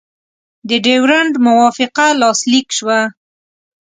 [0.69, 2.99] د ډیورنډ موافقه لاسلیک شوه.